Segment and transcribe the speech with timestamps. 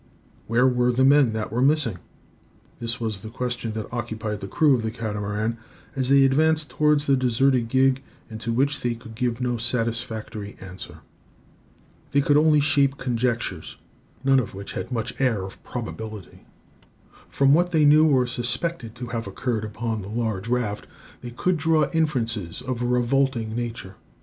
[0.47, 1.99] Where were the men that were missing?
[2.79, 5.59] This was the question that occupied the crew of the Catamaran,
[5.95, 10.57] as they advanced towards the deserted gig and to which they could give no satisfactory
[10.59, 11.01] answer.
[12.13, 13.77] They could only shape conjectures,
[14.23, 16.45] none of which had much air of probability.
[17.29, 20.87] From what they knew or suspected to have occurred upon the large raft
[21.21, 23.97] they could draw inferences of a revolting nature.